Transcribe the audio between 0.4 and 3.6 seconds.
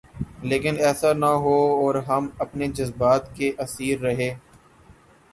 لیکن ایسا نہ ہوا اور ہم اپنے جذبات کے